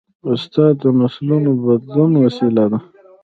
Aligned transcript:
استاد 0.31 0.73
د 0.83 0.85
نسلونو 0.99 1.49
د 1.55 1.59
بدلون 1.65 2.11
وسیله 2.23 2.65
ده. 2.71 2.79